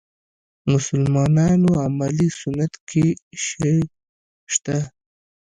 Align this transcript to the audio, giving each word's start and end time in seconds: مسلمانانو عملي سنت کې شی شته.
مسلمانانو 0.71 1.69
عملي 1.85 2.27
سنت 2.39 2.73
کې 2.89 3.05
شی 3.45 3.75
شته. 4.53 4.77